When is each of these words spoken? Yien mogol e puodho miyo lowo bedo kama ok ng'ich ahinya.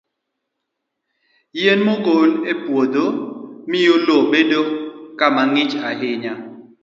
Yien 1.59 1.79
mogol 1.87 2.29
e 2.51 2.53
puodho 2.63 3.05
miyo 3.69 3.95
lowo 4.05 4.23
bedo 4.31 4.61
kama 5.19 5.41
ok 5.45 5.49
ng'ich 5.51 5.75
ahinya. 5.89 6.33